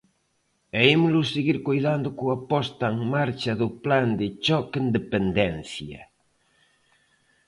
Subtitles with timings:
[0.79, 6.01] E ímolos seguir coidando coa posta en marcha do Plan de choque en dependencia.